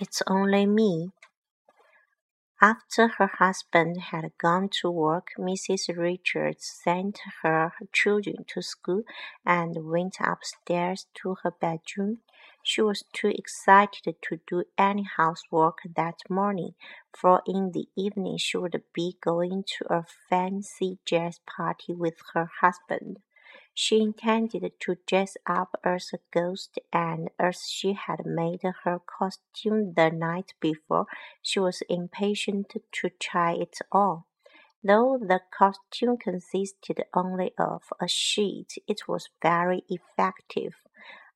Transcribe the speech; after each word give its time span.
It's 0.00 0.22
only 0.28 0.66
me. 0.66 1.10
After 2.60 3.08
her 3.08 3.26
husband 3.26 4.00
had 4.00 4.36
gone 4.38 4.68
to 4.80 4.90
work, 4.90 5.28
Mrs. 5.38 5.96
Richards 5.96 6.64
sent 6.66 7.20
her 7.42 7.72
children 7.92 8.44
to 8.48 8.62
school 8.62 9.02
and 9.44 9.88
went 9.88 10.16
upstairs 10.20 11.06
to 11.22 11.36
her 11.42 11.52
bedroom. 11.52 12.22
She 12.62 12.82
was 12.82 13.04
too 13.12 13.28
excited 13.28 14.16
to 14.22 14.40
do 14.46 14.64
any 14.76 15.04
housework 15.04 15.78
that 15.94 16.20
morning, 16.28 16.74
for 17.16 17.42
in 17.46 17.72
the 17.72 17.88
evening 17.96 18.38
she 18.38 18.56
would 18.56 18.82
be 18.92 19.16
going 19.20 19.64
to 19.78 19.94
a 19.94 20.04
fancy 20.28 20.98
dress 21.04 21.38
party 21.46 21.94
with 21.94 22.14
her 22.32 22.50
husband. 22.60 23.18
She 23.74 24.00
intended 24.00 24.72
to 24.80 24.96
dress 25.06 25.36
up 25.46 25.76
as 25.82 26.12
a 26.14 26.18
ghost, 26.32 26.78
and 26.92 27.30
as 27.38 27.68
she 27.68 27.94
had 27.94 28.24
made 28.24 28.62
her 28.62 29.00
costume 29.00 29.94
the 29.94 30.10
night 30.10 30.54
before, 30.60 31.06
she 31.42 31.58
was 31.58 31.82
impatient 31.88 32.72
to 32.92 33.10
try 33.20 33.54
it 33.54 33.78
on. 33.90 34.24
Though 34.82 35.18
the 35.18 35.40
costume 35.50 36.18
consisted 36.18 37.04
only 37.14 37.52
of 37.58 37.92
a 38.00 38.06
sheet, 38.06 38.74
it 38.86 39.08
was 39.08 39.30
very 39.42 39.82
effective. 39.88 40.74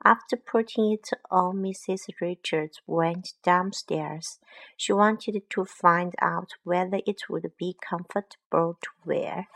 After 0.04 0.36
putting 0.36 0.92
it 0.92 1.08
on, 1.30 1.56
Mrs. 1.56 2.08
Richards 2.20 2.80
went 2.86 3.34
downstairs. 3.42 4.38
She 4.76 4.92
wanted 4.92 5.42
to 5.50 5.64
find 5.64 6.14
out 6.20 6.52
whether 6.62 7.00
it 7.04 7.28
would 7.28 7.50
be 7.58 7.76
comfortable 7.80 8.78
to 8.80 8.90
wear. 9.04 9.48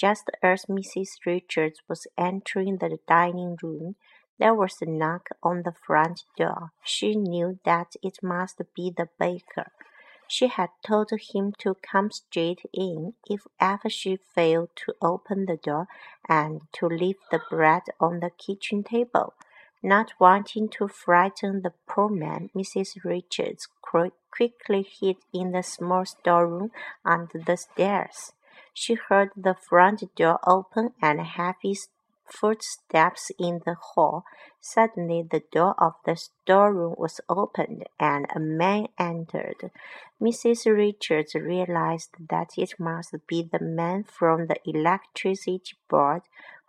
Just 0.00 0.30
as 0.42 0.64
Mrs. 0.64 1.26
Richards 1.26 1.82
was 1.86 2.06
entering 2.16 2.78
the 2.78 2.98
dining 3.06 3.58
room, 3.62 3.96
there 4.38 4.54
was 4.54 4.78
a 4.80 4.86
knock 4.86 5.28
on 5.42 5.62
the 5.62 5.74
front 5.86 6.24
door. 6.38 6.72
She 6.82 7.14
knew 7.14 7.58
that 7.66 7.96
it 8.02 8.22
must 8.22 8.62
be 8.74 8.90
the 8.96 9.10
baker. 9.18 9.72
She 10.26 10.46
had 10.46 10.70
told 10.82 11.10
him 11.34 11.52
to 11.58 11.74
come 11.74 12.10
straight 12.10 12.62
in 12.72 13.12
if 13.28 13.46
ever 13.60 13.90
she 13.90 14.16
failed 14.16 14.70
to 14.76 14.94
open 15.02 15.44
the 15.44 15.58
door 15.58 15.86
and 16.26 16.62
to 16.72 16.86
leave 16.86 17.18
the 17.30 17.42
bread 17.50 17.82
on 18.00 18.20
the 18.20 18.30
kitchen 18.30 18.82
table. 18.82 19.34
Not 19.82 20.14
wanting 20.18 20.70
to 20.78 20.88
frighten 20.88 21.60
the 21.60 21.74
poor 21.86 22.08
man, 22.08 22.48
Mrs. 22.56 23.04
Richards 23.04 23.68
quickly 23.82 24.82
hid 24.82 25.16
in 25.34 25.52
the 25.52 25.62
small 25.62 26.06
storeroom 26.06 26.70
under 27.04 27.38
the 27.38 27.58
stairs. 27.58 28.32
She 28.74 28.94
heard 28.94 29.30
the 29.36 29.54
front 29.54 30.14
door 30.16 30.38
open 30.46 30.94
and 31.00 31.20
heavy 31.20 31.76
footsteps 32.26 33.30
in 33.38 33.60
the 33.64 33.74
hall. 33.74 34.24
Suddenly 34.60 35.22
the 35.30 35.42
door 35.52 35.74
of 35.78 35.94
the 36.04 36.16
storeroom 36.16 36.94
was 36.98 37.20
opened 37.28 37.84
and 37.98 38.26
a 38.34 38.38
man 38.40 38.88
entered. 38.98 39.70
Mrs. 40.20 40.66
Richards 40.72 41.34
realized 41.34 42.10
that 42.28 42.50
it 42.56 42.78
must 42.78 43.14
be 43.26 43.42
the 43.42 43.58
man 43.60 44.04
from 44.04 44.46
the 44.46 44.56
electricity 44.64 45.76
board 45.88 46.22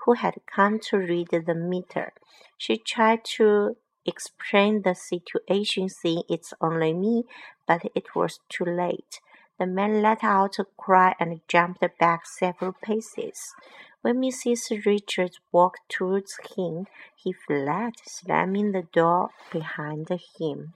who 0.05 0.13
had 0.13 0.41
come 0.47 0.79
to 0.79 0.97
read 0.97 1.29
the 1.29 1.55
meter. 1.55 2.13
She 2.57 2.77
tried 2.77 3.23
to 3.37 3.77
explain 4.05 4.81
the 4.81 4.95
situation, 4.95 5.89
saying 5.89 6.23
it's 6.29 6.53
only 6.59 6.93
me, 6.93 7.25
but 7.67 7.83
it 7.93 8.15
was 8.15 8.39
too 8.49 8.65
late. 8.65 9.19
The 9.61 9.67
man 9.67 10.01
let 10.01 10.23
out 10.23 10.57
a 10.57 10.65
cry 10.75 11.13
and 11.19 11.39
jumped 11.47 11.85
back 11.99 12.25
several 12.25 12.73
paces. 12.81 13.53
When 14.01 14.19
Mrs. 14.19 14.87
Richards 14.87 15.39
walked 15.51 15.87
towards 15.87 16.35
him, 16.57 16.87
he 17.15 17.31
fled, 17.31 17.93
slamming 18.03 18.71
the 18.71 18.81
door 18.81 19.29
behind 19.51 20.09
him. 20.09 20.73